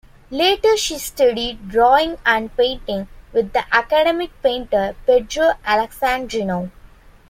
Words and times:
Later 0.31 0.75
she 0.77 0.97
studied 0.97 1.69
drawing 1.69 2.17
and 2.25 2.57
painting 2.57 3.07
with 3.33 3.53
the 3.53 3.63
academic 3.71 4.31
painter 4.41 4.95
Pedro 5.05 5.53
Alexandrino. 5.63 6.71